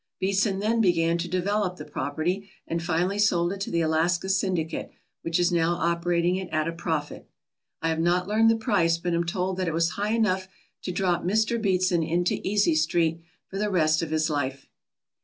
[0.19, 4.89] Beatson then began to develop the property and finally sold it to the Alaska Syndicate,
[5.21, 7.29] which is now operating it at a profit.
[7.83, 10.47] I have not learned the price but am told that it was high enough
[10.81, 11.61] to drop Mr.
[11.61, 14.65] Beatson into "Easy Street" for the rest of his life.